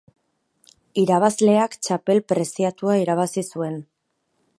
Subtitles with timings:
[1.01, 3.77] Irabazleak txapel preziatua irabazi zuen.